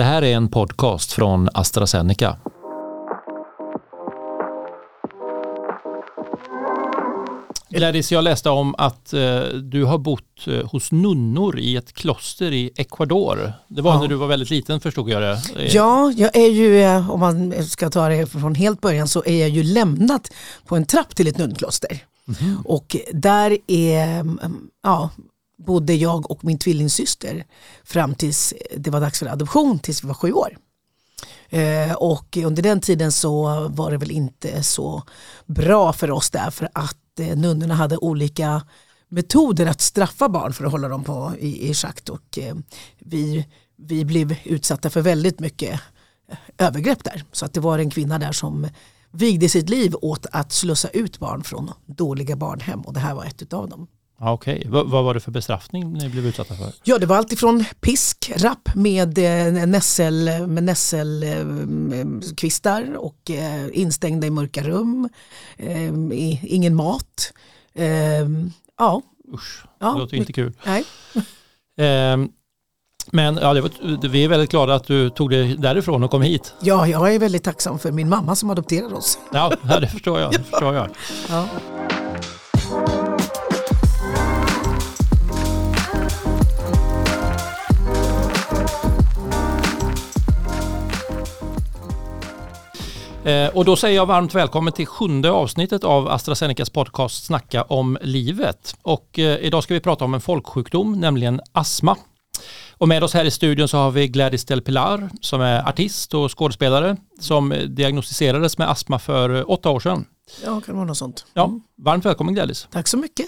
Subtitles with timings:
[0.00, 2.36] Det här är en podcast från AstraZeneca.
[7.68, 12.52] Gladys, jag läste om att eh, du har bott eh, hos nunnor i ett kloster
[12.52, 13.52] i Ecuador.
[13.68, 14.00] Det var Ja.
[14.00, 15.42] när du var väldigt liten förstod jag det.
[15.56, 19.22] Eh, Ja, jag är ju, eh, om man ska ta det från helt början, så
[19.26, 20.32] är jag ju lämnat
[20.66, 21.98] på en trapp till ett nunnkloster.
[22.64, 24.38] Och där är, mm,
[24.82, 25.10] ja,
[25.66, 27.44] bodde jag och min tvillingsyster
[27.84, 30.58] fram tills det var dags för adoption, tills vi var sju år.
[31.48, 35.02] Eh, och under den tiden så var det väl inte så
[35.46, 38.62] bra för oss därför att eh, nunnorna hade olika
[39.08, 42.54] metoder att straffa barn för att hålla dem på, i, i schakt och eh,
[42.98, 45.80] vi, vi blev utsatta för väldigt mycket
[46.28, 47.24] eh, övergrepp där.
[47.32, 48.68] Så att det var en kvinna där som
[49.10, 53.24] vigde sitt liv åt att slussa ut barn från dåliga barnhem och det här var
[53.24, 53.88] ett av dem.
[54.22, 56.72] Ja, Okej, vad, vad var det för bestraffning ni blev utsatta för?
[56.84, 64.30] Ja, det var alltifrån pisk, rapp med eh, nässel, med nässelkvistar och eh, instängda i
[64.30, 65.08] mörka rum,
[65.56, 67.32] eh, i, ingen mat.
[67.74, 67.86] Eh,
[68.78, 69.02] ja,
[69.34, 70.52] Usch, Ja, det låter inte kul.
[70.66, 70.84] nej.
[71.80, 72.28] Ehm,
[73.12, 76.54] men ja, var, vi är väldigt glada att du tog dig därifrån och kom hit.
[76.60, 79.18] ja, jag är väldigt tacksam för min mamma som adopterade oss.
[79.32, 80.32] Ja, ja, det förstår jag.
[80.32, 80.88] Det förstår jag.
[81.28, 81.48] Ja.
[93.52, 98.74] Och då säger jag varmt välkommen till sjunde avsnittet av AstraZenecas podcast Snacka om livet.
[98.82, 101.96] Och eh, idag ska vi prata om en folksjukdom, nämligen astma.
[102.72, 106.14] Och med oss här i studion så har vi Gladys Del Pilar som är artist
[106.14, 110.04] och skådespelare som eh, diagnostiserades med astma för eh, åtta år sedan.
[110.44, 111.26] ja, kan det vara något sånt.
[111.34, 111.50] Ja,
[111.82, 112.68] varmt välkommen Gladys.
[112.70, 113.26] Tack så mycket.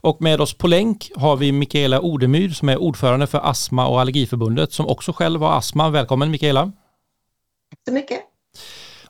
[0.00, 4.00] Och med oss på länk har vi Mikaela Odemyr som är ordförande för Astma och
[4.00, 5.90] Allergiförbundet som också själv har astma.
[5.90, 6.64] Välkommen Mikaela.
[6.64, 8.20] Tack så mycket.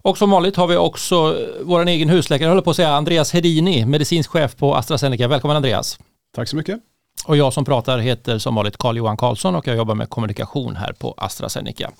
[0.06, 3.32] Och som vanligt har vi också eh, vår egen husläkare, håller på att säga Andreas
[3.32, 5.28] Hedini, medicinsk chef på AstraZeneca.
[5.28, 5.98] Välkommen Andreas.
[6.36, 6.80] Tack så mycket.
[7.26, 10.92] Och jag som pratar heter som vanligt Carl-Johan Karlsson och jag jobbar med kommunikation här
[10.92, 11.90] på AstraZeneca.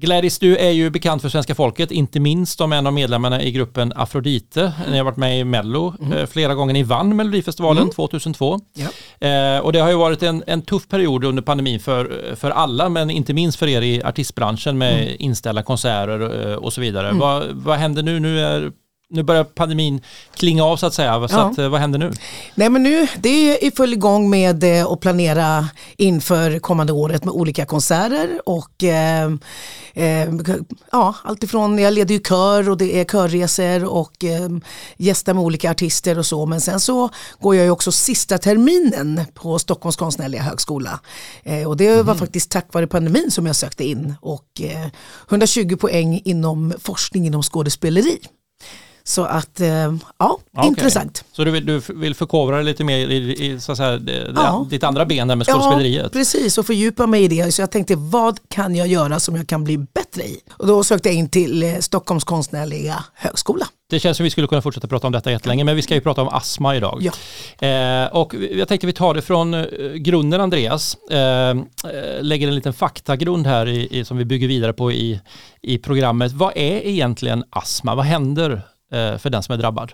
[0.00, 3.52] Gladys, du är ju bekant för svenska folket, inte minst som en av medlemmarna i
[3.52, 4.72] gruppen Afrodite.
[4.90, 6.72] Ni har varit med i Mello eh, flera gånger.
[6.72, 8.60] Ni vann Melodifestivalen 2002.
[8.74, 9.28] Ja.
[9.28, 12.88] Eh, och det har ju varit en, en tuff period under pandemin för, för alla,
[12.88, 17.12] men inte minst för er i artistbranschen med inställda konserter eh, och så vidare.
[17.12, 18.20] Vad, vad händer nu?
[18.20, 18.72] Nu, är,
[19.10, 20.00] nu börjar pandemin
[20.34, 21.28] klinga av så att säga.
[21.28, 21.50] Så Ja.
[21.50, 22.12] att, eh, vad händer nu?
[22.54, 27.24] Nej men nu, det är i full gång med eh, att planera inför kommande året
[27.24, 29.30] med olika konserter och eh,
[29.94, 30.28] eh,
[30.92, 34.48] ja, alltifrån, jag leder ju kör och det är körresor och eh,
[34.96, 39.20] gästar med olika artister och så men sen så går jag ju också sista terminen
[39.34, 41.00] på Stockholms konstnärliga högskola
[41.42, 44.86] eh, och det var faktiskt tack vare pandemin som jag sökte in och eh,
[45.28, 48.18] 120 poäng inom forskning inom skådespeleri.
[49.08, 50.68] Så att, eh, ja, Okej.
[50.68, 51.24] intressant.
[51.32, 54.32] Så du vill, du vill förkovra dig lite mer i, i så att säga, det,
[54.36, 54.66] Ja.
[54.70, 56.02] ditt andra ben där med skådespeleriet?
[56.02, 57.54] Ja, precis och fördjupa mig i det.
[57.54, 60.40] Så jag tänkte, vad kan jag göra som jag kan bli bättre i?
[60.52, 63.66] Och då sökte jag in till eh, Stockholms konstnärliga högskola.
[63.90, 66.00] Det känns som vi skulle kunna fortsätta prata om detta jättelänge, men vi ska ju
[66.00, 67.10] prata om astma idag.
[67.58, 67.66] Ja.
[67.68, 69.64] Eh, och jag tänkte vi tar det från eh,
[69.94, 70.94] grunden Andreas.
[71.10, 71.56] Eh,
[72.20, 75.20] lägger en liten faktagrund här i, i, som vi bygger vidare på i,
[75.62, 76.32] i programmet.
[76.32, 77.94] Vad är egentligen astma?
[77.94, 79.92] Vad händer Eh, för den som är drabbad?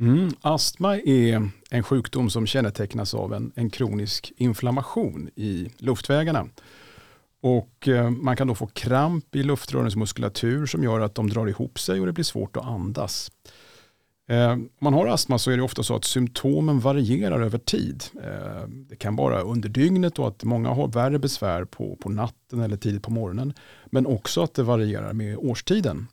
[0.00, 0.30] Mm.
[0.40, 6.46] Astma är en sjukdom som kännetecknas av en, en kronisk inflammation i luftvägarna.
[7.40, 11.46] Och eh, man kan då få kramp i luftrörens muskulatur som gör att de drar
[11.46, 13.30] ihop sig och det blir svårt att andas.
[14.28, 18.04] Eh, om man har astma så är det ofta så att symptomen varierar över tid.
[18.88, 22.76] Det kan vara under dygnet och att många har värre besvär på, på natten eller
[22.76, 23.54] tidigt på morgonen.
[23.86, 26.06] Men också att det varierar med årstiden.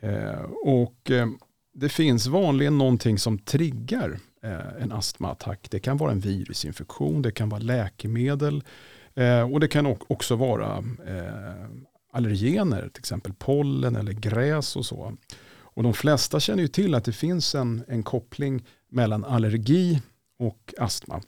[0.00, 1.26] Eh, och eh,
[1.74, 5.70] det finns vanligen någonting som triggar eh, en astmaattack.
[5.70, 8.64] Det kan vara en virusinfektion, det kan vara läkemedel
[9.14, 11.70] eh, och det kan också vara eh,
[12.12, 15.16] allergener, till exempel pollen eller gräs och så.
[15.76, 20.02] Och de flesta känner ju till att det finns en, en koppling mellan allergi
[20.38, 21.22] och astma.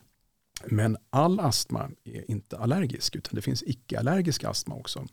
[0.66, 5.06] Men all astma är inte allergisk utan det finns icke-allergisk astma också.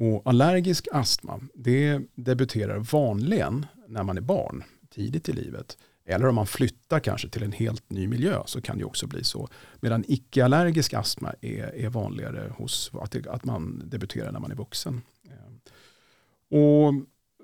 [0.00, 5.78] Och allergisk astma det debuterar vanligen när man är barn, tidigt i livet.
[6.04, 9.24] Eller om man flyttar kanske till en helt ny miljö så kan det också bli
[9.24, 9.48] så.
[9.80, 14.56] Medan icke-allergisk astma är, är vanligare hos att, det, att man debuterar när man är
[14.56, 15.02] vuxen.
[15.24, 16.94] Eh, och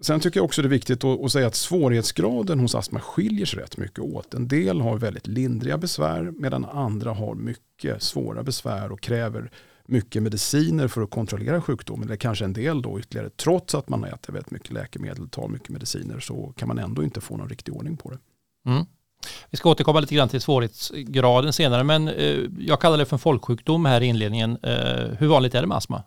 [0.00, 3.46] Sen tycker jag också det är viktigt att, att säga att svårighetsgraden hos astma skiljer
[3.46, 4.34] sig rätt mycket åt.
[4.34, 9.50] En del har väldigt lindriga besvär medan andra har mycket svåra besvär och kräver
[9.88, 14.04] mycket mediciner för att kontrollera sjukdomen, eller kanske en del då ytterligare, trots att man
[14.04, 17.74] äter väldigt mycket läkemedel, tar mycket mediciner, så kan man ändå inte få någon riktig
[17.74, 18.18] ordning på det.
[18.70, 18.86] Mm.
[19.50, 23.20] Vi ska återkomma lite grann till svårighetsgraden senare, men eh, jag kallar det för en
[23.20, 24.58] folksjukdom här i inledningen.
[24.62, 26.02] Eh, hur vanligt är det med astma?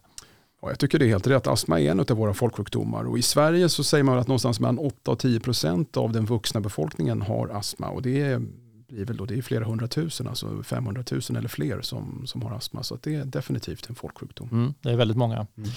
[0.62, 1.48] Ja, jag tycker det är helt rätt.
[1.48, 4.80] Astma är en av våra folksjukdomar och i Sverige så säger man att någonstans mellan
[4.80, 8.42] 8 och 10 procent av den vuxna befolkningen har astma och det är,
[8.88, 12.56] blir väl då, det är flera hundratusen, alltså 500 000 eller fler som, som har
[12.56, 12.84] astma.
[12.84, 14.50] Så det är definitivt en folksjukdom.
[14.52, 15.48] Mm, det är väldigt många.
[15.58, 15.70] Mm.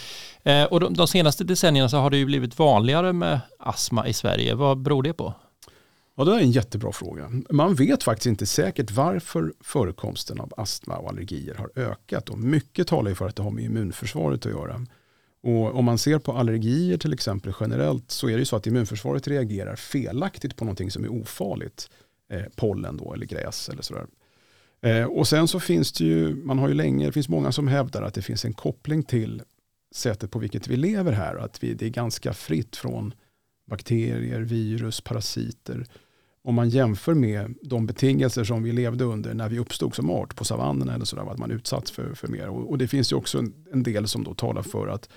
[0.43, 4.13] Eh, och de, de, senaste decennierna så har det ju blivit vanligare med astma i
[4.13, 4.55] Sverige.
[4.55, 5.35] Vad beror det på?
[6.17, 7.31] Ja, det är en jättebra fråga.
[7.51, 12.29] Man vet faktiskt inte säkert varför förekomsten av astma och allergier har ökat.
[12.29, 14.87] Och mycket talar för att det har med immunförsvaret att göra.
[15.43, 19.29] Och om man ser på allergier till exempel generellt så är det så att immunförsvaret
[19.29, 21.91] reagerar felaktigt på någonting som är ofarligt.
[22.31, 24.07] Eh, pollen då eller gräs eller sådär.
[24.81, 27.69] Eh, och sen så finns det ju, man har ju länge, det finns många som
[27.69, 29.43] hävdar att det finns en koppling till
[29.95, 31.37] sättet på vilket vi lever här.
[31.37, 33.15] Att vi, det är ganska fritt från
[33.67, 35.87] bakterier, virus, parasiter
[36.43, 40.37] om man jämför med de betingelser som vi levde under när vi uppstod som art
[40.37, 42.49] på savannen eller sådär, att man utsatts för, för mer.
[42.49, 45.09] Och, och, det finns ju också en, en, del som då talar för att,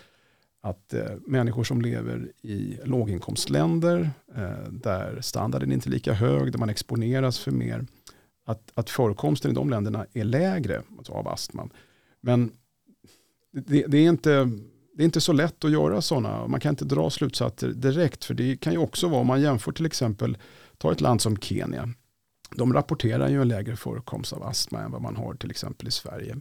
[0.63, 6.59] att eh, människor som lever i låginkomstländer eh, där standarden inte är lika hög, där
[6.59, 7.85] man exponeras för mer,
[8.45, 11.69] att, att förekomsten i de länderna är lägre alltså av astma.
[12.21, 12.51] Men
[13.51, 14.49] det, det, är inte,
[14.93, 18.33] det är inte så lätt att göra sådana, man kan inte dra slutsatser direkt, för
[18.33, 20.37] det kan ju också vara, om man jämför till exempel
[20.77, 21.89] Ta ett land som Kenya.
[22.55, 25.91] De rapporterar ju en lägre förekomst av astma än vad man har till exempel i
[25.91, 26.37] Sverige.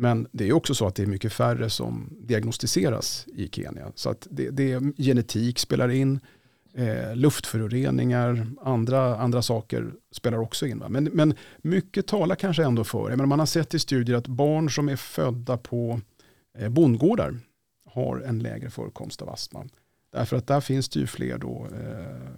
[0.00, 3.92] Men det är också så att det är mycket färre som diagnostiseras i Kenya.
[3.94, 6.20] Så att det, det genetik spelar in,
[6.74, 10.82] eh, luftföroreningar, andra, andra saker spelar också in.
[10.88, 14.70] Men, men mycket talar kanske ändå för, men man har sett i studier att barn
[14.70, 16.00] som är födda på
[16.58, 17.38] eh, bondgårdar
[17.86, 19.66] har en lägre förekomst av astma.
[20.12, 22.30] Därför att där finns det ju fler då, eh,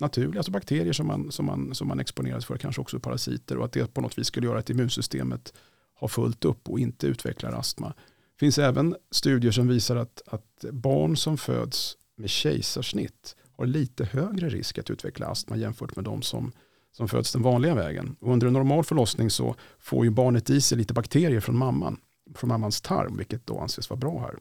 [0.00, 3.64] naturliga, alltså bakterier som man, som, man, som man exponeras för, kanske också parasiter och
[3.64, 5.52] att det på något vis skulle göra att immunsystemet
[5.94, 7.88] har fullt upp och inte utvecklar astma.
[7.88, 14.04] Det finns även studier som visar att, att barn som föds med kejsarsnitt har lite
[14.04, 16.52] högre risk att utveckla astma jämfört med de som,
[16.92, 18.16] som föds den vanliga vägen.
[18.20, 22.00] Och under en normal förlossning så får ju barnet i sig lite bakterier från mamman,
[22.34, 24.38] från mammans tarm, vilket då anses vara bra här.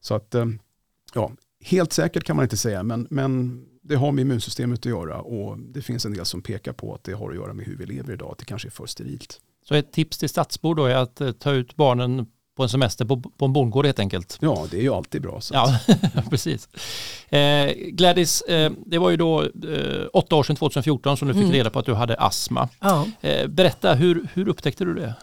[0.00, 0.46] Så att, eh,
[1.14, 5.20] ja, helt säkert kan man inte säga, men, men det har med immunsystemet att göra
[5.20, 7.76] och det finns en del som pekar på att det har att göra med hur
[7.76, 9.40] vi lever idag, att det kanske är för sterilt.
[9.68, 12.26] Så ett tips till stadsbor då är att eh, ta ut barnen
[12.56, 14.38] på en semester på, på en bondgård helt enkelt.
[14.40, 15.40] Ja, det är ju alltid bra.
[15.40, 15.54] Så.
[15.54, 15.78] Ja,
[16.30, 16.68] precis.
[17.28, 21.42] Eh, Gladys, eh, det var ju då eh, åtta år sedan 2014 som du fick
[21.42, 21.54] mm.
[21.54, 22.68] reda på att du hade astma.
[22.80, 23.06] Ja.
[23.20, 25.14] Eh, berätta, hur, hur upptäckte du det?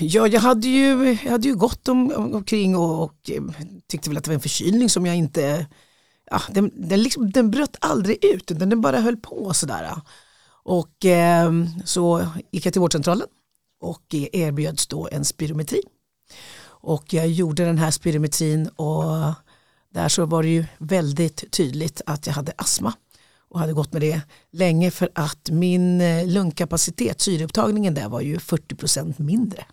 [0.00, 3.42] Ja, jag hade ju, jag hade ju gått om, omkring och, och eh,
[3.88, 5.66] tyckte väl att det var en förkylning som jag inte
[6.30, 9.90] ja, den, den, liksom, den bröt aldrig ut utan den bara höll på sådär.
[10.64, 11.52] Och eh,
[11.84, 13.26] så gick jag till vårdcentralen
[13.86, 15.82] och eh, erbjöds då en spirometri.
[16.64, 19.34] Och jag gjorde den här spirometrin och
[19.90, 22.92] där så var det ju väldigt tydligt att jag hade astma
[23.48, 24.20] och hade gått med det
[24.52, 29.64] länge för att min eh, lungkapacitet, syreupptagningen där var ju 40% mindre.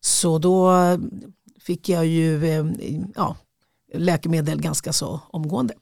[0.00, 0.98] Så då eh,
[1.60, 2.40] fick jag ju
[3.14, 3.36] ja,
[3.94, 5.74] läkemedel ganska så omgående.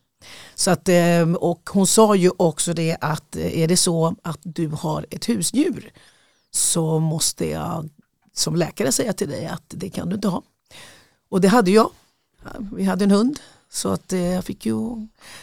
[0.55, 0.89] Så att,
[1.39, 5.93] och hon sa ju också det att är det så att du har ett husdjur
[6.57, 7.89] så måste jag
[8.33, 10.43] som läkare säga till dig att det kan du inte ha.
[11.29, 11.91] Och det hade jag.
[12.73, 14.77] Vi hade en hund så att eh, jag fick ju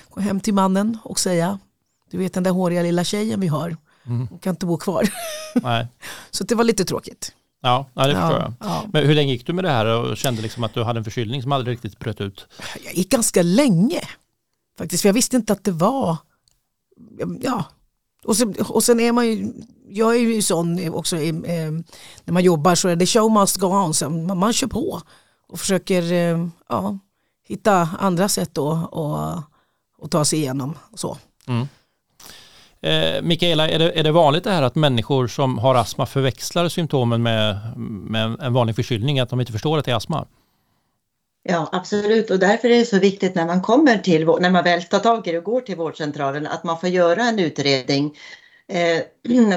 [0.10, 1.60] gå hem till mannen och säga
[2.12, 4.27] du vet den där håriga lilla tjejen vi har, mm.
[4.27, 5.10] hon kan inte bo kvar.
[5.55, 5.88] Nej.
[6.32, 7.36] så det var lite tråkigt.
[7.62, 8.53] Ja, ja det förstår jag.
[8.60, 8.86] Ja.
[8.93, 11.03] Men hur länge gick du med det här och kände liksom att du hade en
[11.03, 12.48] förkylning som aldrig riktigt bröt ut?
[12.86, 14.01] Jag gick ganska länge
[14.77, 16.17] faktiskt, för jag visste inte att det var,
[17.41, 17.65] ja,
[18.24, 19.53] och sen, och sen är man ju,
[19.94, 21.34] jag är ju sån också eh,
[22.24, 25.02] när man jobbar så är det show must go on, så man, man kör på
[25.48, 26.98] och försöker eh, ja,
[27.48, 29.44] hitta andra sätt då och,
[29.98, 31.18] och ta sig igenom och så.
[31.48, 31.68] Mm.
[32.82, 36.70] Eh, Mikaela, är det, är det vanligt det här att människor som har astma förväxlar
[36.70, 40.26] symptomen med, med en vanlig förkylning, att de inte förstår att det är astma?
[41.44, 42.32] Ja, absolut.
[42.32, 45.28] Och därför är det så viktigt när man kommer till, när man väl tar tag
[45.28, 48.16] i det och går till vårdcentralen, att man får göra en utredning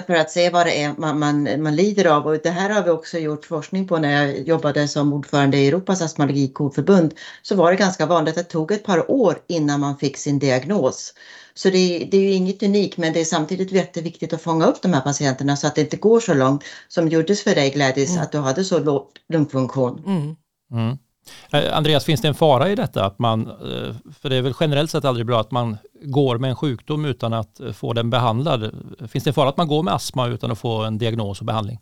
[0.07, 2.27] för att se vad det är man, man, man lider av.
[2.27, 5.69] Och det här har vi också gjort forskning på när jag jobbade som ordförande i
[5.69, 7.15] Europas astmaallergikoförbund.
[7.43, 10.39] Så var det ganska vanligt att det tog ett par år innan man fick sin
[10.39, 11.15] diagnos.
[11.55, 14.83] Så det, det är ju inget unikt men det är samtidigt jätteviktigt att fånga upp
[14.83, 18.11] de här patienterna så att det inte går så långt som gjordes för dig Gladys,
[18.11, 18.23] mm.
[18.23, 20.03] att du hade så låg lungfunktion.
[20.07, 20.37] Mm.
[20.73, 20.99] Mm.
[21.53, 23.05] Eh, Andreas, finns det en fara i detta?
[23.05, 26.51] Att man, eh, för det är väl generellt sett aldrig bra att man går med
[26.51, 28.75] en sjukdom utan att få den behandlad.
[29.09, 31.47] Finns det en fara att man går med astma utan att få en diagnos och
[31.47, 31.81] behandling?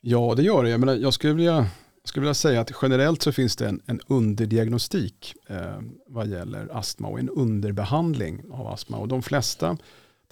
[0.00, 0.70] Ja, det gör det.
[0.70, 3.80] Jag, menar, jag, skulle, vilja, jag skulle vilja säga att generellt så finns det en,
[3.86, 8.96] en underdiagnostik eh, vad gäller astma och en underbehandling av astma.
[8.96, 9.76] Och de flesta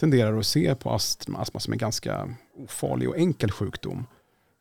[0.00, 4.06] tenderar att se på astma, astma som en ganska ofarlig och enkel sjukdom.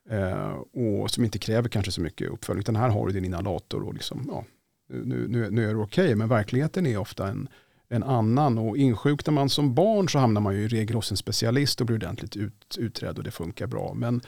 [0.09, 2.61] Eh, och som inte kräver kanske så mycket uppföljning.
[2.61, 4.45] Utan här har du din inhalator och liksom, ja,
[4.89, 6.05] nu, nu, nu är det okej.
[6.05, 6.15] Okay.
[6.15, 7.47] Men verkligheten är ofta en,
[7.91, 8.57] en annan.
[8.57, 11.87] Och insjuknar man som barn så hamnar man ju i regel hos en specialist och
[11.87, 13.93] blir ordentligt ut, utredd och det funkar bra.
[13.93, 14.21] Men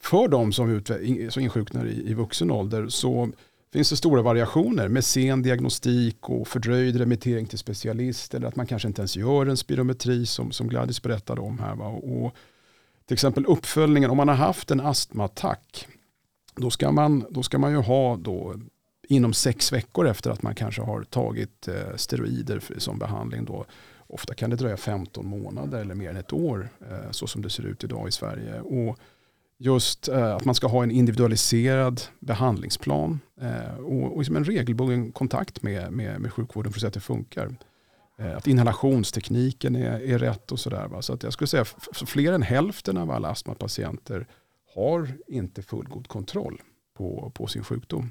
[0.00, 0.90] för de som, ut,
[1.32, 3.30] som insjuknar i, i vuxen ålder så
[3.72, 8.66] finns det stora variationer med sen diagnostik och fördröjd remittering till specialist eller att man
[8.66, 11.74] kanske inte ens gör en spirometri som, som Gladys berättade om här.
[11.74, 11.86] Va?
[11.86, 12.34] Och
[13.06, 15.86] till exempel uppföljningen, om man har haft en astmaattack,
[16.56, 18.54] då ska man, då ska man ju ha då
[19.10, 23.44] inom sex veckor efter att man kanske har tagit eh, steroider som behandling.
[23.44, 23.64] Då,
[24.06, 27.50] ofta kan det dröja 15 månader eller mer än ett år, eh, så som det
[27.50, 28.60] ser ut idag i Sverige.
[28.60, 28.98] Och
[29.58, 33.20] just eh, att man ska ha en individualiserad behandlingsplan
[33.84, 37.54] och, liksom en regelbunden kontakt med, med, med sjukvården för att se att det funkar.
[38.36, 41.00] Att inhalationstekniken är, är rätt och sådär.
[41.00, 44.26] Så att jag skulle säga att fler än hälften av alla astmapatienter
[44.74, 46.62] har inte fullgod kontroll
[46.94, 48.10] på, på sin sjukdom.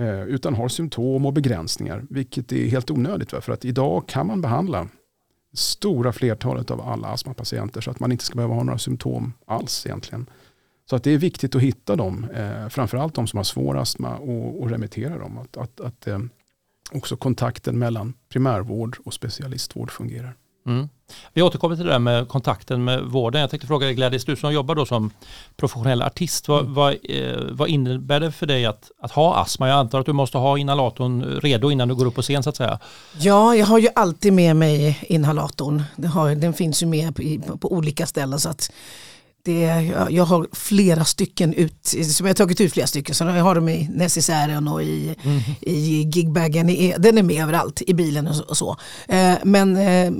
[0.00, 3.32] Eh, utan har symptom och begränsningar, vilket är helt onödigt.
[3.32, 3.40] Va?
[3.40, 4.88] För att idag kan man behandla
[5.52, 9.86] stora flertalet av alla astmapatienter så att man inte ska behöva ha några symptom alls
[9.86, 10.26] egentligen.
[10.90, 14.16] Så att det är viktigt att hitta dem, eh, framförallt de som har svår astma
[14.16, 15.38] och, och remittera dem.
[15.38, 16.18] Att, att, att eh,
[16.92, 20.36] också kontakten mellan primärvård och specialistvård fungerar.
[20.66, 20.88] Mm.
[21.32, 23.40] Vi återkommer till det där med kontakten med vården.
[23.40, 25.10] Jag tänkte fråga dig Gladys, du som jobbar då som
[25.56, 26.74] professionell artist, vad, mm.
[26.74, 29.68] vad, eh, vad, innebär det för dig att, att ha astma?
[29.68, 32.50] Jag antar att du måste ha inhalatorn redo innan du går upp på scen så
[32.50, 32.78] att säga.
[33.18, 35.82] Ja, jag har ju alltid med mig inhalatorn.
[35.96, 38.72] Den, har, den finns ju med på, på olika ställen så att
[39.44, 43.24] det, jag, jag har flera stycken ut, som jag har tagit ut flera stycken, så
[43.24, 45.40] jag har dem i necessären och i, mm.
[45.60, 48.44] i gigbagen, i, den är med överallt i bilen och så.
[48.44, 48.76] Och så.
[49.08, 50.12] Eh, men eh,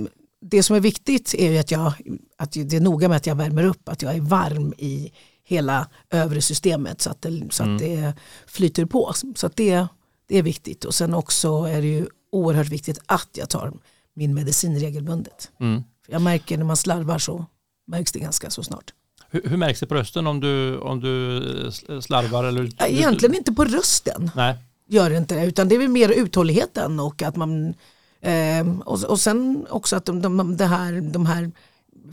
[0.43, 1.93] det som är viktigt är att, jag,
[2.37, 5.13] att det är noga med att jag värmer upp, att jag är varm i
[5.45, 7.79] hela övre systemet så att det, så att mm.
[7.79, 8.15] det
[8.47, 9.13] flyter på.
[9.37, 9.87] Så att det,
[10.29, 13.73] det är viktigt och sen också är det ju oerhört viktigt att jag tar
[14.15, 15.51] min medicin regelbundet.
[15.61, 15.83] Mm.
[16.09, 17.47] Jag märker när man slarvar så
[17.87, 18.93] märks det ganska så snart.
[19.31, 21.71] Hur, hur märks det på rösten om du, om du
[22.03, 22.45] slarvar?
[22.45, 24.31] Eller, egentligen inte på rösten.
[24.37, 24.57] Nej.
[24.89, 27.75] Gör det inte det, utan det är mer uthålligheten och att man
[28.23, 31.51] eh, och, och sen också att de, de, de, här, de här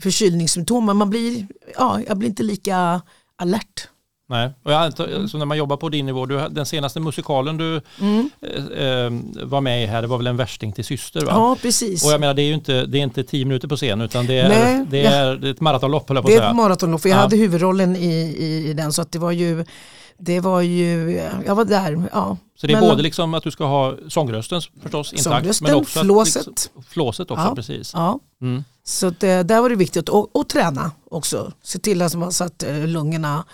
[0.00, 1.46] förkylningssymptomen, man blir,
[1.78, 3.00] ja, jag blir inte lika
[3.36, 3.88] alert.
[4.30, 7.56] Nej, och jag antar, så när man jobbar på din nivå, du, den senaste musikalen
[7.56, 8.30] du mm.
[8.40, 9.10] eh, eh
[9.44, 11.20] var med i här, det var väl en värsting till syster?
[11.20, 11.26] Va?
[11.30, 12.04] Ja, precis.
[12.04, 14.26] Och jag menar, det är ju inte, det är inte tio minuter på scen, utan
[14.26, 17.08] det är, Nej, det är, det är ett maratonlopp, på Det är ett maratonlopp, för
[17.08, 17.20] jag ja.
[17.20, 19.64] hade huvudrollen i, i, i den, så att det var ju
[20.20, 21.12] det var ju,
[21.46, 22.36] jag var där, ja.
[22.56, 25.74] Så det är men, både liksom att du ska ha sångrösten förstås intakt, sångrösten, men
[25.74, 26.46] också flåset.
[26.46, 27.92] Liksom, flåset också, ja, precis.
[27.94, 28.20] Ja.
[28.42, 28.64] Mm.
[28.84, 31.52] Så det, där var det viktigt, och, och träna också.
[31.62, 33.44] Se till att man satt eh, lungorna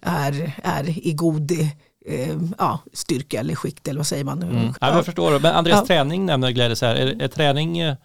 [0.00, 1.52] är, är i god
[2.06, 4.42] eh, ja, styrka eller skikt eller vad säger man?
[4.42, 4.74] Mm.
[4.80, 5.86] Ja, jag förstår, men Andreas ja.
[5.86, 6.94] träning nämner Glädjes här.
[6.94, 7.96] Är, är träning eh,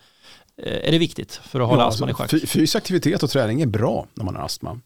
[0.57, 2.29] är det viktigt för att hålla ja, astman i schack?
[2.29, 4.79] Fysisk aktivitet och träning är bra när man har astma.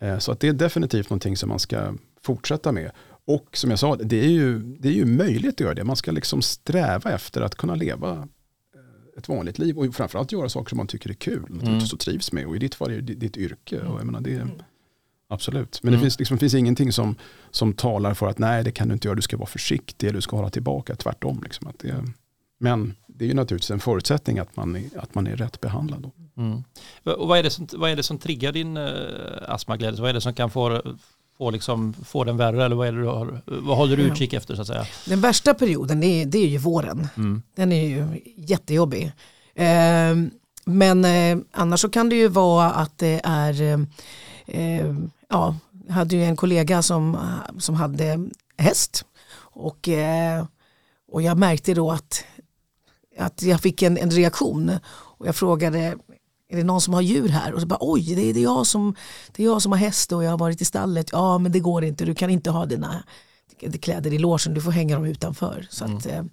[0.00, 1.92] Eh, så att det är definitivt någonting som man ska
[2.24, 2.90] fortsätta med.
[3.26, 5.84] Och som jag sa, det är ju, det är ju möjligt att göra det.
[5.84, 8.28] Man ska liksom sträva efter att kunna leva
[9.16, 11.78] ett vanligt liv och framförallt göra saker som man tycker är kul, mm.
[11.92, 12.46] och trivs med.
[12.46, 13.80] Och i ditt fall är det ditt yrke.
[13.80, 14.50] Och jag menar, det, mm.
[15.28, 16.00] Absolut, men mm.
[16.00, 17.16] det finns, liksom, finns ingenting som,
[17.50, 20.16] som talar för att nej det kan du inte göra, du ska vara försiktig eller
[20.16, 21.40] du ska hålla tillbaka, tvärtom.
[21.42, 22.04] Liksom, att det,
[22.58, 26.10] men det är ju naturligtvis en förutsättning att man är, att man är rätt behandlad.
[26.36, 26.64] Mm.
[27.04, 28.88] Och vad, är det som, vad är det som triggar din uh,
[29.48, 30.00] astmaglädje?
[30.00, 30.82] Vad är det som kan få,
[31.38, 32.64] få, liksom, få den värre?
[32.64, 34.36] Eller vad, är det du har, vad håller du utkik ja.
[34.36, 34.54] efter?
[34.54, 34.86] Så att säga?
[35.06, 37.08] Den värsta perioden det är, det är ju våren.
[37.16, 37.42] Mm.
[37.54, 39.12] Den är ju jättejobbig.
[39.54, 40.16] Eh,
[40.64, 43.62] men eh, annars så kan det ju vara att det är
[44.46, 44.94] eh,
[45.28, 47.18] ja, jag hade ju en kollega som,
[47.58, 49.04] som hade häst
[49.36, 50.44] och, eh,
[51.12, 52.24] och jag märkte då att,
[53.18, 55.96] att jag fick en, en reaktion och jag frågade
[56.54, 57.52] är det någon som har djur här?
[57.52, 58.94] Och så bara oj, det är, det, jag som,
[59.32, 61.08] det är jag som har häst och jag har varit i stallet.
[61.12, 63.04] Ja men det går inte, du kan inte ha dina
[63.80, 65.66] kläder i låsen, du får hänga dem utanför.
[65.70, 66.30] Så, att, mm.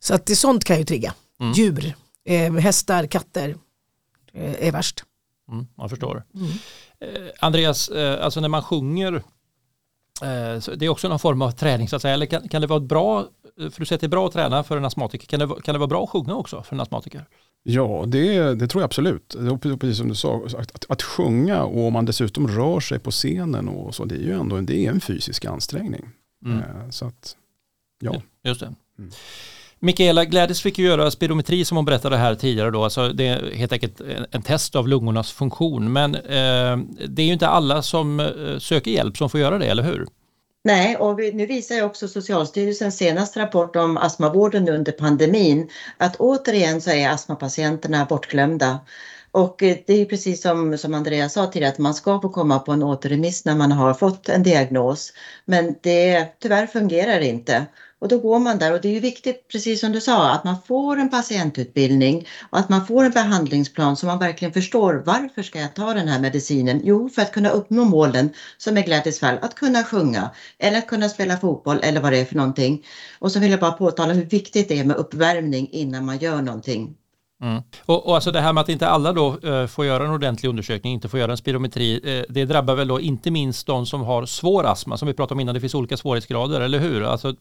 [0.00, 1.14] så att det, sånt kan ju trigga.
[1.40, 1.52] Mm.
[1.52, 3.56] Djur, eh, hästar, katter
[4.32, 5.04] eh, är värst.
[5.50, 6.24] Mm, jag förstår.
[6.34, 6.50] Mm.
[7.00, 9.12] Eh, Andreas, eh, alltså när man sjunger,
[10.22, 12.66] eh, det är också någon form av träning så att säga, eller kan, kan det
[12.66, 13.26] vara bra,
[13.56, 15.74] för du säger att det är bra att träna för en astmatiker, kan det, kan
[15.74, 17.26] det vara bra att sjunga också för en astmatiker?
[17.62, 19.36] Ja, det, det tror jag absolut.
[19.80, 23.68] Precis som du sa, att, att, sjunga och om man dessutom rör sig på scenen
[23.68, 26.08] och så, det är ju ändå det är en fysisk ansträngning.
[26.46, 26.92] Mm.
[26.92, 27.36] Så att,
[28.00, 28.22] ja.
[28.44, 28.74] Just det.
[28.98, 29.10] Mm.
[29.82, 33.54] Mikaela Gladys fick ju göra spirometri som hon berättade här tidigare då, alltså det är
[33.54, 34.00] helt enkelt
[34.30, 35.92] en test av lungornas funktion.
[35.92, 39.66] Men eh, det är ju inte alla som eh, söker hjälp som får göra det,
[39.66, 40.06] eller hur?
[40.64, 46.16] Nej, och vi, nu visar ju också Socialstyrelsens senaste rapport om astmavården under pandemin att
[46.16, 48.80] återigen så är astmapatienterna bortglömda.
[49.30, 52.58] Och eh, det är precis som, som Andreas sa tidigare att man ska få komma
[52.58, 55.12] på en återremiss när man har fått en diagnos.
[55.44, 57.66] Men det tyvärr fungerar inte.
[58.00, 60.44] Och då går man där och det är ju viktigt, precis som du sa, att
[60.44, 65.42] man får en patientutbildning och att man får en behandlingsplan så man verkligen förstår varför
[65.42, 66.80] ska jag ta den här medicinen?
[66.84, 70.86] Jo, för att kunna uppnå målen som är Gladys fall, att kunna sjunga eller att
[70.86, 72.84] kunna spela fotboll eller vad det är för någonting.
[73.18, 76.42] Och så vill jag bara påtala hur viktigt det är med uppvärmning innan man gör
[76.42, 76.96] någonting.
[77.42, 77.62] Mm.
[77.86, 80.48] Och, och alltså det här med att inte alla då eh, får göra en ordentlig
[80.48, 84.00] undersökning, inte får göra en spirometri, eh, det drabbar väl då inte minst de som
[84.00, 87.02] har svår astma, som vi pratade om innan, det finns olika svårighetsgrader, eller hur?
[87.02, 87.34] Alltså,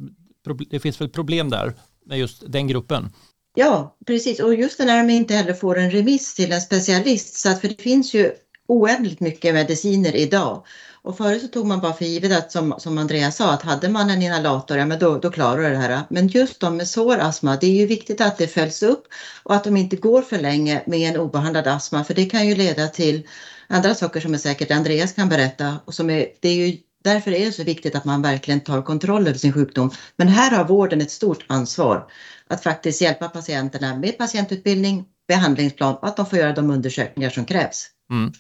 [0.70, 1.74] det finns väl problem där
[2.06, 3.10] med just den gruppen?
[3.56, 4.40] Ja, precis.
[4.40, 7.68] Och just när de inte heller får en remiss till en specialist, så att, för
[7.68, 8.32] det finns ju
[8.68, 10.66] oändligt mycket mediciner idag.
[11.02, 13.90] Och förut så tog man bara för givet att som, som Andreas sa att hade
[13.90, 16.02] man en inhalator, ja men då, då klarar du det här.
[16.10, 19.08] Men just de med svår astma, det är ju viktigt att det följs upp
[19.44, 22.56] och att de inte går för länge med en obehandlad astma för det kan ju
[22.56, 23.28] leda till
[23.68, 27.32] andra saker som är säkert Andreas kan berätta och som är, det är ju Därför
[27.32, 29.92] är det så viktigt att man verkligen tar kontroll över sin sjukdom.
[30.16, 32.12] Men här har vården ett stort ansvar
[32.48, 37.46] att faktiskt hjälpa patienterna med patientutbildning, behandlingsplan och att de får göra de undersökningar som
[37.46, 37.88] krävs.
[38.12, 38.34] Mm.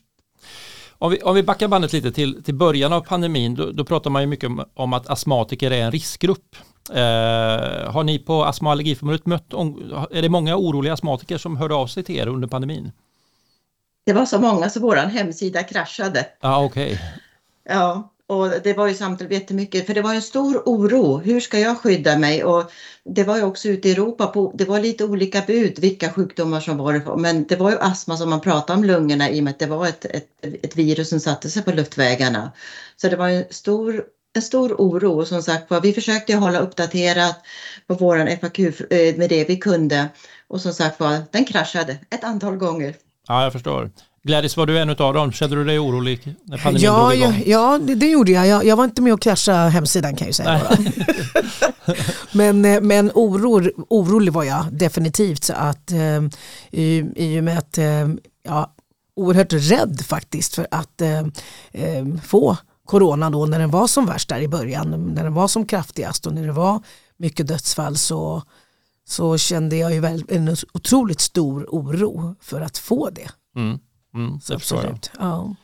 [1.01, 4.09] Om vi, om vi backar bandet lite till, till början av pandemin, då, då pratar
[4.09, 6.55] man ju mycket om, om, att astmatiker är en riskgrupp.
[6.89, 9.53] Eh, har ni på Astma och allergiförbundet mött,
[10.11, 12.91] är det många oroliga astmatiker som hörde av sig till er under pandemin?
[14.05, 16.25] Det var så många så vår hemsida kraschade.
[16.39, 16.97] Ah, okay.
[17.69, 21.17] Ja, och det var ju samtidigt jättemycket, för det var en stor oro.
[21.17, 22.43] Hur ska jag skydda mig?
[22.43, 22.71] Och
[23.03, 26.59] det var ju också ute i Europa, på, det var lite olika bud vilka sjukdomar
[26.59, 27.17] som var det.
[27.17, 29.65] Men det var ju astma som man pratade om lungorna i och med att det
[29.65, 32.51] var ett, ett, ett virus som satte sig på luftvägarna.
[32.97, 34.03] Så det var en stor
[34.35, 37.39] en stor oro och som sagt vi försökte hålla uppdaterat
[37.87, 40.09] på våran FAQ eh, med det vi kunde
[40.47, 42.95] och som sagt var den kraschade ett antal gånger.
[43.27, 43.91] Ja, jag förstår.
[44.23, 45.31] Gladys, var du en av dem?
[45.31, 47.43] Kände du dig orolig när pandemin ja, drog igång?
[47.45, 48.47] Ja, det, det gjorde jag.
[48.47, 48.65] jag.
[48.65, 48.75] jag.
[48.75, 50.61] var inte med och kraschade hemsidan kan jag säga.
[52.31, 55.43] men eh, men oro, orolig var jag definitivt.
[55.43, 56.21] Så att, eh,
[56.71, 58.07] i, I och med att eh,
[58.43, 58.73] ja,
[59.15, 64.41] oerhört rädd faktiskt för att eh, få corona då när den var som värst där
[64.41, 65.13] i början.
[65.15, 66.83] När den var som kraftigast och när det var
[67.17, 68.43] mycket dödsfall så,
[69.07, 73.29] så kände jag ju väl en otroligt stor oro för att få det.
[73.55, 73.79] Mm.
[74.13, 75.11] Mm, Absolut.
[75.19, 75.55] Ja.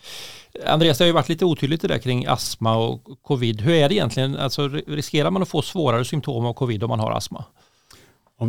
[0.65, 3.62] Andreas, det har ju varit lite otydligt det där kring astma och covid.
[3.62, 4.36] Hur är det egentligen?
[4.36, 7.45] Alltså, riskerar man att få svårare symptom av covid om man har astma?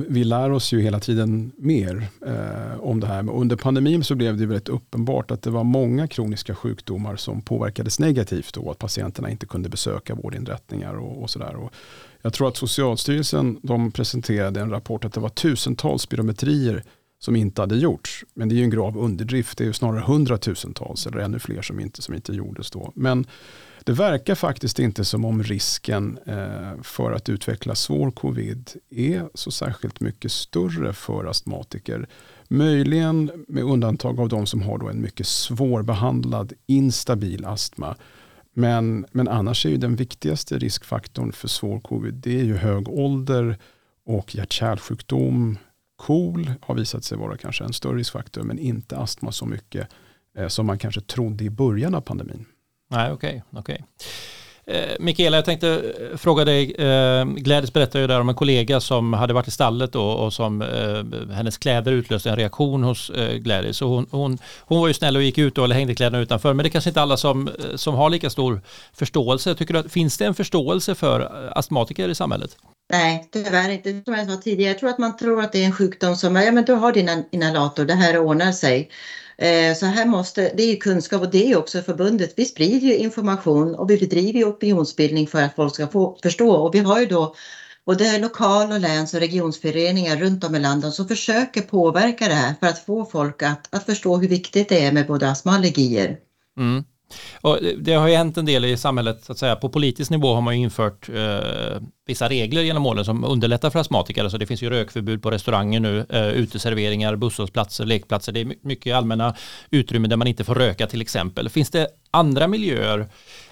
[0.08, 3.22] Vi lär oss ju hela tiden mer eh, om det här.
[3.22, 7.42] Men under pandemin så blev det väldigt uppenbart att det var många kroniska sjukdomar som
[7.42, 11.56] påverkades negativt då att patienterna inte kunde besöka vårdinrättningar och, och sådär.
[12.22, 16.82] Jag tror att Socialstyrelsen de presenterade en rapport att det var tusentals spirometrier
[17.26, 18.24] som inte hade gjorts.
[18.34, 19.58] Men det är ju en grav underdrift.
[19.58, 22.92] Det är ju snarare hundratusentals eller ännu fler som inte, som inte gjordes då.
[22.94, 23.26] Men
[23.84, 29.50] det verkar faktiskt inte som om risken eh, för att utveckla svår covid är så
[29.50, 32.08] särskilt mycket större för astmatiker.
[32.48, 37.96] Möjligen med undantag av de som har då en mycket svårbehandlad instabil astma.
[38.52, 42.88] Men, men annars är ju den viktigaste riskfaktorn för svår covid det är ju hög
[42.88, 43.58] ålder
[44.06, 45.58] och hjärt-kärlsjukdom,
[45.96, 49.88] KOL har visat sig vara kanske en större riskfaktor men inte astma så mycket
[50.38, 52.44] eh, som man kanske trodde i början av pandemin.
[52.90, 53.42] Nej, okej.
[53.52, 53.86] Okay, okay.
[54.70, 58.80] Eh, Mikaela, jag tänkte eh, fråga dig, eh, Gladys berättade ju där om en kollega
[58.80, 63.10] som hade varit i stallet då, och som eh, hennes kläder utlöste en reaktion hos
[63.10, 63.82] eh, Gladys.
[63.82, 66.54] Och hon, hon, hon var ju snäll och gick ut då, eller hängde kläderna utanför,
[66.54, 68.60] men det är kanske inte alla som, eh, som har lika stor
[68.92, 69.54] förståelse.
[69.54, 72.56] Tycker du att, finns det en förståelse för eh, astmatiker i samhället?
[72.88, 74.02] Nej, tyvärr inte.
[74.04, 76.36] Som jag sa tidigare, jag tror att man tror att det är en sjukdom som,
[76.36, 78.90] ja men du har din inhalator, det här ordnar sig.
[79.38, 82.34] Eh, så här måste, det är ju kunskap och det är också förbundet.
[82.36, 86.74] Vi sprider ju information och vi bedriver opinionsbildning för att folk ska få förstå och
[86.74, 87.34] vi har ju då
[87.86, 92.54] både lokal och läns och regionsföreningar runt om i landet som försöker påverka det här
[92.60, 95.58] för att få folk att, att förstå hur viktigt det är med både astma och
[95.58, 96.18] allergier.
[96.58, 96.84] Mm.
[97.40, 99.56] Och det har ju hänt en del i samhället, så att säga.
[99.56, 103.78] på politisk nivå har man ju infört eh, vissa regler genom åren som underlättar för
[103.78, 104.22] astmatiker.
[104.22, 108.32] Alltså det finns ju rökförbud på restauranger nu, eh, uteserveringar, busshållplatser, lekplatser.
[108.32, 109.34] Det är mycket allmänna
[109.70, 111.48] utrymmen där man inte får röka till exempel.
[111.48, 113.06] Finns det andra miljöer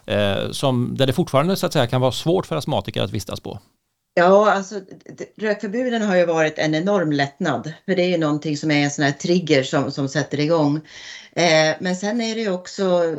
[0.07, 3.41] eh, som, där det fortfarande så att säga, kan vara svårt för astmatiker att vistas
[3.41, 3.61] på?
[4.17, 4.81] Ja, alltså
[5.37, 7.73] rökförbuden har ju varit en enorm lättnad.
[7.85, 10.81] För det är ju någonting som är en sån här trigger som, som sätter igång.
[11.33, 13.17] Eh, men sen är det ju också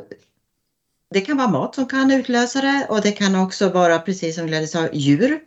[1.15, 4.47] det kan vara mat som kan utlösa det och det kan också vara, precis som
[4.47, 5.39] Gladys sa, djur.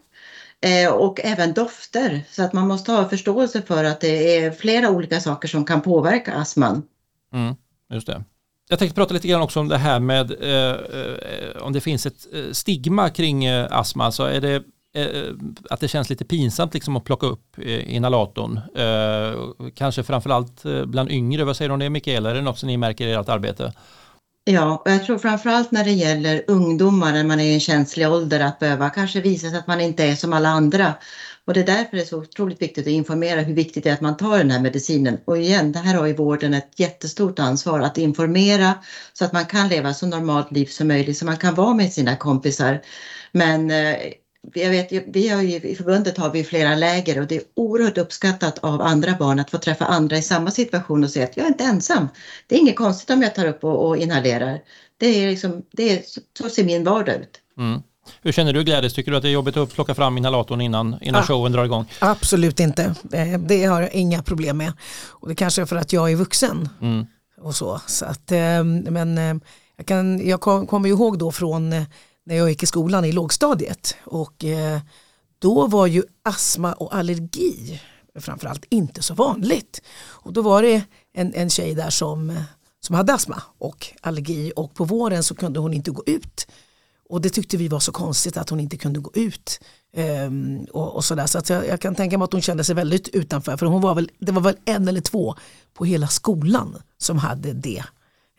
[0.60, 2.24] Eh, och även dofter.
[2.30, 5.80] Så att man måste ha förståelse för att det är flera olika saker som kan
[5.80, 6.82] påverka astman.
[7.32, 7.54] Mm,
[7.92, 8.24] just det.
[8.68, 12.06] Jag tänkte prata lite grann också om det här med eh, eh om det finns
[12.06, 14.04] ett eh, stigma kring eh, astma.
[14.04, 14.54] Alltså är det
[14.94, 15.34] eh,
[15.70, 18.60] att det känns lite pinsamt liksom att plocka upp inhalatorn.
[19.74, 21.44] kanske framförallt bland yngre.
[21.44, 22.30] Vad säger du om det Mikaela?
[22.30, 23.72] Är det något som ni märker i ert arbete?
[24.50, 28.08] Ja, och jag tror framförallt när det gäller ungdomar när man är i en känslig
[28.08, 30.94] ålder att behöva kanske visa sig att man inte är som alla andra.
[31.44, 33.94] Och det är därför det är så otroligt viktigt att informera hur viktigt det är
[33.94, 35.18] att man tar den här medicinen.
[35.24, 38.74] Och igen, det här har ju vården ett jättestort ansvar att informera
[39.12, 41.92] så att man kan leva så normalt liv som möjligt, så man kan vara med
[41.92, 42.80] sina kompisar.
[43.32, 43.96] Men eh,
[44.54, 47.98] jag vet, vi har ju, I förbundet har vi flera läger och det är oerhört
[47.98, 51.44] uppskattat av andra barn att få träffa andra i samma situation och se att jag
[51.44, 52.08] är inte ensam.
[52.46, 54.60] Det är inget konstigt om jag tar upp och, och inhalerar.
[54.96, 56.02] Det är liksom, det är,
[56.38, 57.40] så ser min vardag ut.
[57.58, 57.82] Mm.
[58.22, 58.94] Hur känner du Gladys?
[58.94, 61.64] Tycker du att det är jobbigt att plocka fram inhalatorn innan, innan ah, showen drar
[61.64, 61.86] igång?
[61.98, 62.94] Absolut inte.
[63.38, 64.72] Det har jag inga problem med.
[65.08, 66.68] Och det kanske är för att jag är vuxen.
[66.82, 67.06] Mm.
[67.40, 67.80] Och så.
[67.86, 69.34] så att, eh, men eh,
[69.76, 71.82] jag, kan, jag kommer ihåg då från eh,
[72.28, 73.96] när jag gick i skolan i lågstadiet.
[74.04, 74.80] Och eh,
[75.38, 77.80] då var ju astma och allergi
[78.20, 79.82] framförallt inte så vanligt.
[80.00, 80.82] Och då var det
[81.14, 82.42] en, en tjej där som, eh,
[82.80, 86.46] som hade astma och allergi och på våren så kunde hon inte gå ut.
[87.08, 89.60] Och det tyckte vi var så konstigt att hon inte kunde gå ut.
[89.96, 91.26] Um, och, och sådär.
[91.26, 93.56] Så att jag, jag, kan tänka mig att hon kände sig väldigt utanför.
[93.56, 95.34] För hon var väl, det var väl en eller två
[95.74, 97.84] på hela skolan som hade det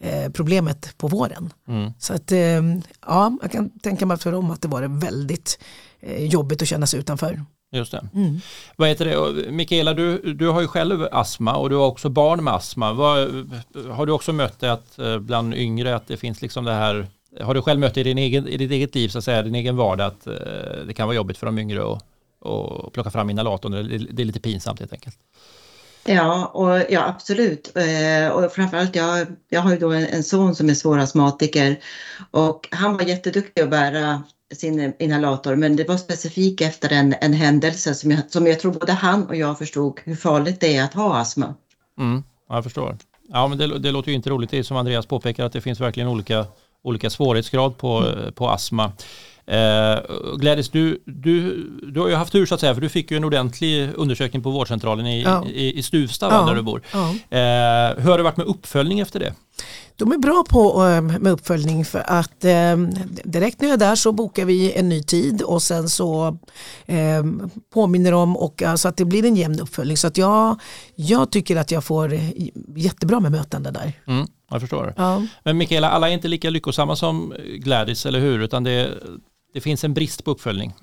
[0.01, 1.53] Eh, problemet på våren.
[1.67, 1.91] Mm.
[1.99, 2.61] Så att eh,
[3.07, 5.59] ja, jag kan tänka mig för dem att det var väldigt
[5.99, 7.43] eh, jobbigt att känna sig utanför.
[7.71, 8.07] Just det.
[8.15, 8.39] Mm.
[8.75, 9.51] Vad heter det?
[9.51, 12.93] Mikaela, du, du har ju själv astma och du har också barn med astma.
[12.93, 13.17] Vad,
[13.91, 17.07] har du också mött det att bland yngre att det finns liksom det här
[17.41, 19.55] har du själv mött i, din egen, i ditt eget liv, så att säga, din
[19.55, 20.27] egen vardag, att
[20.87, 22.03] det kan vara jobbigt för de yngre att,
[22.47, 23.71] att plocka fram inhalatorn?
[24.11, 25.17] Det är lite pinsamt helt enkelt.
[26.05, 27.77] Ja, och, ja absolut.
[27.77, 31.79] Eh, och framförallt jag, jag har ju då en, en son som är svår astmatiker
[32.31, 37.33] och han var jätteduktig att bära sin inhalator men det var specifikt efter en, en
[37.33, 40.83] händelse som jag, som jag tror både han och jag förstod hur farligt det är
[40.83, 41.55] att ha astma.
[41.99, 42.97] Mm, jag förstår.
[43.27, 45.61] Ja men det, det låter ju inte roligt, det är som Andreas påpekar att det
[45.61, 46.45] finns verkligen olika,
[46.81, 48.33] olika svårighetsgrad på, mm.
[48.33, 48.91] på astma.
[49.49, 49.99] Eh,
[50.37, 53.17] Gladys, du, du, du har ju haft tur så att säga, för du fick ju
[53.17, 55.45] en ordentlig undersökning på vårdcentralen i, ja.
[55.45, 56.45] i, i Stuvsta ja.
[56.45, 56.81] där du bor.
[56.93, 57.09] Ja.
[57.09, 59.33] Eh, hur har det varit med uppföljning efter det?
[59.95, 62.77] De är bra på eh, med uppföljning för att eh,
[63.23, 66.37] direkt när jag är där så bokar vi en ny tid och sen så
[66.85, 67.23] eh,
[67.73, 69.97] påminner de och alltså att det blir en jämn uppföljning.
[69.97, 70.59] Så att jag,
[70.95, 72.19] jag tycker att jag får
[72.75, 73.93] jättebra med mötande där.
[74.07, 74.93] Mm, jag förstår.
[74.97, 75.23] Ja.
[75.43, 78.39] Men Mikaela, alla är inte lika lyckosamma som Gladys, eller hur?
[78.39, 78.89] Utan det,
[79.53, 80.73] det finns en brist på uppföljning.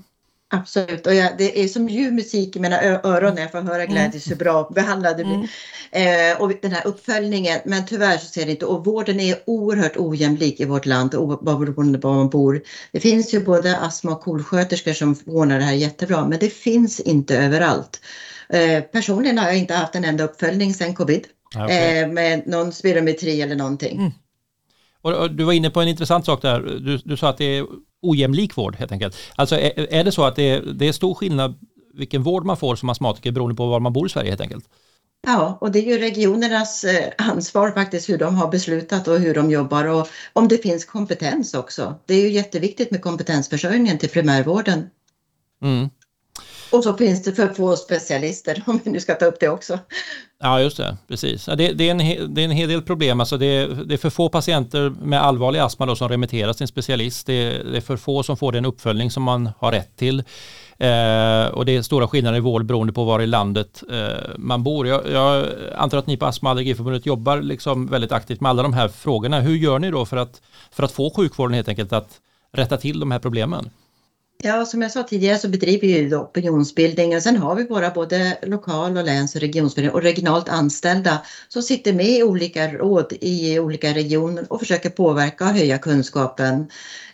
[0.49, 3.87] Absolut, och jag, det är som ljuv musik i mina öron när jag får höra
[3.87, 5.35] Gladys hur bra behandlade vi.
[5.35, 6.33] Mm.
[6.33, 9.97] Eh, och den här uppföljningen, men tyvärr så ser det inte, och vården är oerhört
[9.97, 12.63] ojämlik i vårt land beroende på var man bor.
[12.93, 17.01] Det finns ju både astma och kolsköterskor som ordnar det här jättebra, men det finns
[17.01, 18.01] inte överallt.
[18.49, 21.25] Eh, personligen har jag inte haft en enda uppföljning sedan covid.
[21.55, 21.99] Okay.
[21.99, 23.99] Eh, med någon spirometri eller någonting.
[23.99, 24.13] Mm.
[25.03, 26.61] Och, du var inne på en intressant sak där.
[26.61, 27.67] Du, du sa att det är
[28.11, 29.17] ojämlik vård helt enkelt.
[29.35, 31.55] Alltså är, är det så att det är, det är stor skillnad
[31.95, 34.65] vilken vård man får som astmatiker beroende på var man bor i Sverige helt enkelt?
[35.27, 39.35] Ja, och det är ju regionernas eh, ansvar faktiskt hur de har beslutat och hur
[39.35, 41.95] de jobbar och om det finns kompetens också.
[42.07, 44.91] Det är ju jätteviktigt med kompetensförsörjningen till primärvården.
[45.63, 45.89] Mm.
[46.71, 49.79] Och så finns det för få specialister om vi nu ska ta upp det också.
[50.43, 50.97] Ja, just det.
[51.09, 51.45] Precis.
[51.45, 53.21] det, det, är en, det är en hel del problem.
[53.21, 56.65] Alltså det, är, det är för få patienter med allvarlig astma då som remitteras till
[56.65, 57.27] en specialist.
[57.27, 60.19] Det är, det är för få som får den uppföljning som man har rätt till.
[60.79, 64.63] Eh, och det är stora skillnader i vård beroende på var i landet eh, man
[64.63, 64.87] bor.
[64.87, 68.73] Jag, jag, antar att ni på Astma Allergiförbundet jobbar liksom väldigt aktivt med alla de
[68.73, 69.41] här frågorna.
[69.41, 72.21] Hur gör ni då för att, för att få sjukvården helt enkelt att
[72.53, 73.71] rätta till de här problemen?
[74.43, 77.91] Ja, som jag sa tidigare så bedriver vi ju opinionsbildning och sen har vi våra
[77.91, 83.13] både lokal och läns och regionsföreningar och regionalt anställda som sitter med i olika råd
[83.21, 86.69] i olika regioner och försöker påverka och höja kunskapen.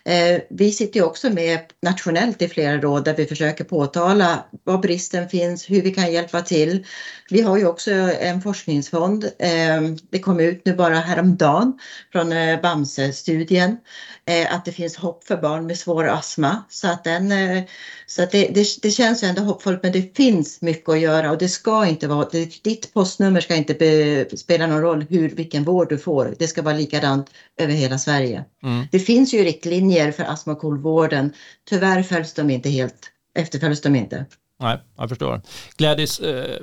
[0.05, 4.77] Eh, vi sitter ju också med nationellt i flera råd där vi försöker påtala var
[4.77, 6.85] bristen finns, hur vi kan hjälpa till.
[7.29, 9.23] Vi har ju också en forskningsfond.
[9.39, 11.79] Eh, det kom ut nu bara häromdagen
[12.11, 13.77] från eh, Bamse-studien
[14.25, 16.63] eh, att det finns hopp för barn med svår astma.
[16.69, 17.63] Så, att den,
[18.05, 21.31] så att det, det, det känns ju ändå hoppfullt men det finns mycket att göra
[21.31, 22.29] och det ska inte vara,
[22.63, 26.35] ditt postnummer ska inte be, spela någon roll hur, vilken vård du får.
[26.39, 28.45] Det ska vara likadant över hela Sverige.
[28.63, 28.85] Mm.
[28.91, 31.33] Det finns ju riktlinjer riktlinjer för astma och KOL-vården.
[31.69, 34.25] Tyvärr följs de inte helt, efterföljs de inte.
[34.59, 35.41] Nej, jag förstår.
[35.77, 36.61] Gladys, eh,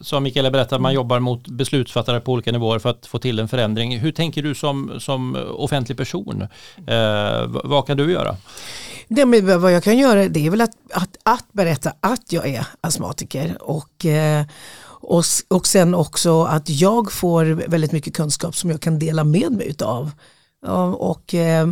[0.00, 3.48] som Mikaela berättade, man jobbar mot beslutsfattare på olika nivåer för att få till en
[3.48, 3.98] förändring.
[3.98, 6.42] Hur tänker du som, som offentlig person?
[6.86, 8.36] Eh, vad kan du göra?
[9.08, 12.48] Det, men vad jag kan göra det är väl att, att, att berätta att jag
[12.48, 14.44] är astmatiker och, eh,
[14.84, 19.52] och, och sen också att jag får väldigt mycket kunskap som jag kan dela med
[19.52, 20.10] mig utav.
[20.66, 21.68] Och, och eh,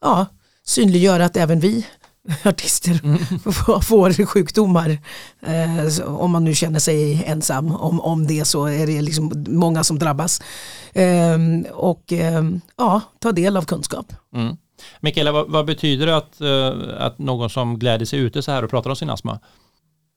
[0.00, 0.26] ja,
[0.64, 1.86] synliggöra att även vi
[2.44, 3.18] artister mm.
[3.82, 4.98] får sjukdomar.
[5.42, 9.84] Eh, om man nu känner sig ensam om, om det så är det liksom många
[9.84, 10.42] som drabbas.
[10.92, 11.38] Eh,
[11.72, 12.44] och eh,
[12.76, 14.12] ja, ta del av kunskap.
[14.34, 14.56] Mm.
[15.00, 18.62] Mikaela, vad, vad, betyder det att, eh, att någon som gläder sig ute så här
[18.62, 19.40] och pratar om sin astma?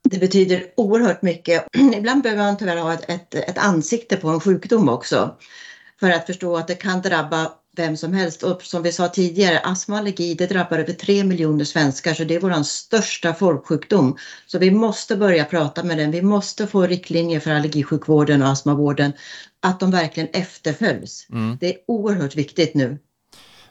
[0.03, 1.67] Det betyder oerhört mycket.
[1.95, 5.35] Ibland behöver man tyvärr ha ett, ett, ett ansikte på en sjukdom också
[5.99, 8.43] för att förstå att det kan drabba vem som helst.
[8.43, 12.23] Och som vi sa tidigare, astma och allergi det drabbar över 3 miljoner svenskar så
[12.23, 14.17] det är vår största folksjukdom.
[14.47, 16.11] Så vi måste börja prata med den.
[16.11, 19.13] Vi måste få riktlinjer för allergisjukvården och astmavården.
[19.61, 21.27] Att de verkligen efterföljs.
[21.29, 21.57] Mm.
[21.61, 22.97] Det är oerhört viktigt nu.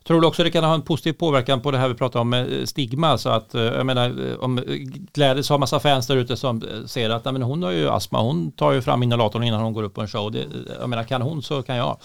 [0.09, 2.31] Tror du också det kan ha en positiv påverkan på det här vi pratar om
[2.31, 3.18] med stigma?
[3.18, 4.64] Så att, eh, jag menar, eh, om
[5.12, 8.53] Gladys har massa fans där ute som ser att men hon har ju astma, hon
[8.53, 10.33] tar ju fram inhalatorn innan hon går upp på en show.
[10.33, 10.47] Det,
[10.81, 11.97] jag menar, kan hon så kan jag.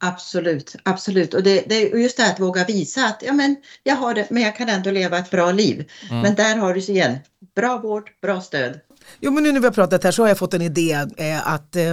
[0.00, 1.34] Absolut, absolut.
[1.34, 4.14] Och det, det är just det här att våga visa att ja, men jag har
[4.14, 5.90] det, men jag kan ändå leva ett bra liv.
[6.10, 6.22] Mm.
[6.22, 7.18] Men där har du så igen,
[7.54, 8.80] bra vård, bra stöd.
[9.20, 11.48] Jo men nu när vi har pratat här så har jag fått en idé eh,
[11.48, 11.90] att eh,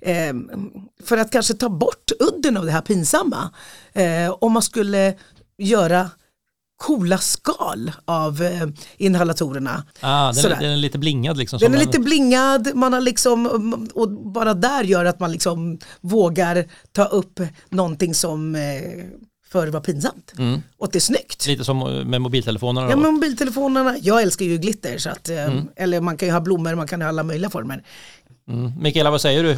[0.00, 0.34] eh
[1.04, 3.50] för att kanske ta bort udden av det här pinsamma.
[3.92, 5.14] Eh, om man skulle
[5.58, 6.10] göra
[6.76, 9.84] coola skal av eh, inhalatorerna.
[10.00, 11.58] Ah, den, den, är lite blingad liksom.
[11.58, 13.46] Den är lite blingad, man har liksom,
[13.94, 18.60] och bara där gör att man liksom vågar ta upp någonting som eh,
[19.54, 20.32] förr var pinsamt.
[20.38, 20.62] Mm.
[20.78, 21.46] Och det är snyggt.
[21.46, 21.78] Lite som
[22.10, 22.90] med mobiltelefonerna?
[22.90, 23.96] Ja, med mobiltelefonerna.
[24.02, 25.68] Jag älskar ju glitter, så att, eh, mm.
[25.76, 27.84] eller man kan ju ha blommor, man kan ha alla möjliga former.
[28.48, 28.72] Mm.
[28.78, 29.56] Mikaela, vad säger du?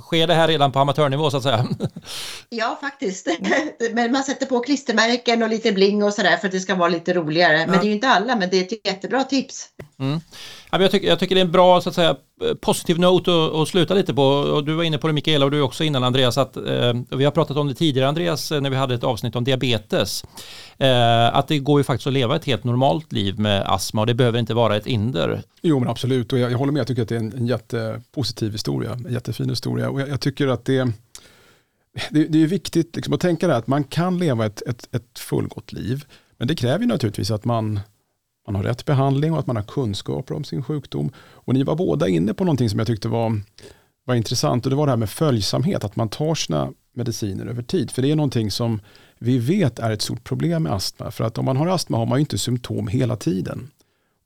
[0.00, 1.66] Sker det här redan på amatörnivå så att säga?
[2.48, 3.28] Ja, faktiskt.
[3.92, 6.88] Men man sätter på klistermärken och lite bling och sådär för att det ska vara
[6.88, 7.66] lite roligare.
[7.66, 9.68] Men det är ju inte alla, men det är ett jättebra tips.
[9.98, 10.20] Mm.
[10.80, 12.16] Jag tycker, jag tycker det är en bra så att säga,
[12.60, 14.22] positiv note att, att sluta lite på.
[14.22, 16.38] Och du var inne på det Mikaela och du också innan Andreas.
[16.38, 19.36] Att, eh, vi har pratat om det tidigare Andreas eh, när vi hade ett avsnitt
[19.36, 20.24] om diabetes.
[20.78, 24.06] Eh, att det går ju faktiskt att leva ett helt normalt liv med astma och
[24.06, 25.42] det behöver inte vara ett hinder.
[25.62, 26.80] Jo men absolut och jag, jag håller med.
[26.80, 28.92] Jag tycker att det är en, en jättepositiv historia.
[28.92, 29.90] En jättefin historia.
[29.90, 30.92] Och jag, jag tycker att det
[32.10, 34.88] det, det är viktigt liksom att tänka det här att man kan leva ett, ett,
[34.94, 36.04] ett fullgott liv.
[36.38, 37.80] Men det kräver ju naturligtvis att man
[38.46, 41.12] man har rätt behandling och att man har kunskaper om sin sjukdom.
[41.18, 43.40] Och ni var båda inne på någonting som jag tyckte var,
[44.04, 47.62] var intressant och det var det här med följsamhet, att man tar sina mediciner över
[47.62, 47.90] tid.
[47.90, 48.80] För det är någonting som
[49.18, 51.10] vi vet är ett stort problem med astma.
[51.10, 53.70] För att om man har astma har man ju inte symptom hela tiden.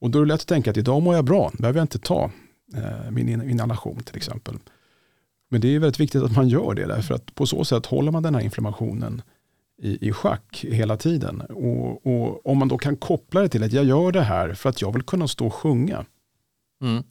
[0.00, 1.98] Och då är det lätt att tänka att idag mår jag bra, behöver jag inte
[1.98, 2.31] ta
[2.74, 4.55] eh, min inhalation till exempel.
[5.48, 8.12] Men det är väldigt viktigt att man gör det, därför att på så sätt håller
[8.12, 9.22] man den här inflammationen
[9.82, 11.40] i, i schack hela tiden.
[11.40, 14.68] Och, och, om man då kan koppla det till att jag gör det här för
[14.68, 16.04] att jag vill kunna stå och sjunga.
[16.82, 17.04] Mm.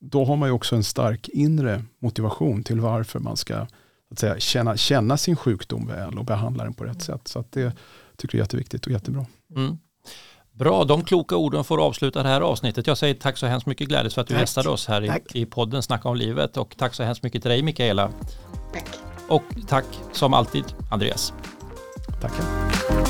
[0.00, 3.66] Då har man ju också en stark inre motivation till varför man ska
[4.10, 7.28] att säga, känna, känna sin sjukdom väl och behandla den på rätt sätt.
[7.28, 7.72] Så att det
[8.16, 9.26] tycker jag är jätteviktigt och jättebra.
[9.56, 9.78] Mm.
[10.52, 12.86] Bra, de kloka orden får avsluta det här avsnittet.
[12.86, 14.40] Jag säger tack så hemskt mycket Gladys för att du tack.
[14.40, 17.50] gästade oss här i, i podden Snacka om livet och tack så hemskt mycket till
[17.50, 18.10] dig Mikaela.
[18.72, 18.88] Tack.
[19.28, 21.32] Och tack som alltid Andreas.
[22.22, 23.01] Tackar.